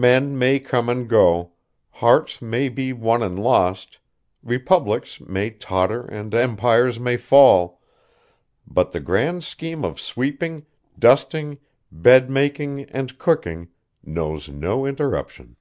Men 0.00 0.38
may 0.38 0.60
come 0.60 0.88
and 0.88 1.06
go, 1.06 1.52
hearts 1.90 2.40
may 2.40 2.70
be 2.70 2.94
won 2.94 3.22
and 3.22 3.38
lost, 3.38 3.98
republics 4.42 5.20
may 5.20 5.50
totter 5.50 6.06
and 6.06 6.34
empires 6.34 6.98
may 6.98 7.18
fall, 7.18 7.78
but 8.66 8.92
the 8.92 9.00
grand 9.00 9.44
scheme 9.44 9.84
of 9.84 10.00
sweeping, 10.00 10.64
dusting, 10.98 11.58
bed 11.92 12.30
making, 12.30 12.84
and 12.84 13.18
cooking 13.18 13.68
knows 14.02 14.48
no 14.48 14.86
interruption. 14.86 15.54